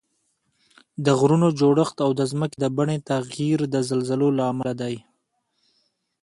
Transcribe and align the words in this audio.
د 1.05 1.07
غرونو 1.19 1.47
جوړښت 1.59 1.97
او 2.05 2.11
د 2.19 2.21
ځمکې 2.31 2.57
د 2.63 2.65
بڼې 2.77 2.97
تغییر 3.11 3.59
د 3.73 3.75
زلزلو 3.89 4.27
له 4.37 4.43
امله 4.51 4.73
دي 4.81 4.95